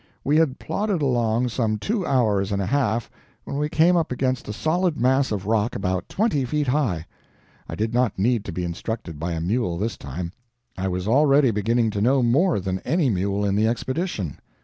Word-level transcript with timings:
We 0.23 0.37
had 0.37 0.57
plodded 0.57 1.03
along 1.03 1.49
some 1.49 1.77
two 1.77 2.03
hours 2.07 2.51
and 2.51 2.59
a 2.59 2.65
half, 2.65 3.07
when 3.43 3.57
we 3.59 3.69
came 3.69 3.95
up 3.95 4.11
against 4.11 4.47
a 4.47 4.51
solid 4.51 4.99
mass 4.99 5.31
of 5.31 5.45
rock 5.45 5.75
about 5.75 6.09
twenty 6.09 6.43
feet 6.43 6.65
high. 6.65 7.05
I 7.69 7.75
did 7.75 7.93
not 7.93 8.17
need 8.17 8.43
to 8.45 8.51
be 8.51 8.63
instructed 8.63 9.19
by 9.19 9.33
a 9.33 9.39
mule 9.41 9.77
this 9.77 9.97
time. 9.99 10.31
I 10.75 10.87
was 10.87 11.07
already 11.07 11.51
beginning 11.51 11.91
to 11.91 12.01
know 12.01 12.23
more 12.23 12.59
than 12.59 12.79
any 12.79 13.11
mule 13.11 13.45
in 13.45 13.53
the 13.55 13.67
Expedition. 13.67 14.39